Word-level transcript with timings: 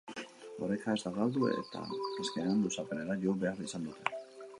Oreka 0.67 0.93
ez 0.93 1.01
da 1.01 1.11
galdu, 1.17 1.43
eta 1.57 1.83
azkenean 2.23 2.63
luzapenera 2.69 3.19
jo 3.27 3.37
behar 3.45 3.61
izan 3.67 3.87
dute. 3.91 4.19